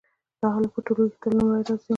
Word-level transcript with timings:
دا 0.39 0.47
هلک 0.55 0.69
په 0.75 0.79
ټولګي 0.85 1.07
کې 1.11 1.19
تل 1.21 1.31
لومړی 1.37 1.61
راځي 1.67 1.89